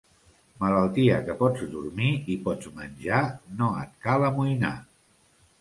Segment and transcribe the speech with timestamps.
[0.61, 3.21] Malaltia que pots dormir i pots menjar
[3.61, 4.77] no et cal amoïnar.